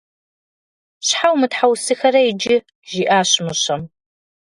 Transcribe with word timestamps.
Щхьэ 1.05 1.27
умытхьэусыхэрэ 1.33 2.21
иджы?– 2.29 2.55
жиӏащ 2.89 3.31
мыщэм. 3.45 3.81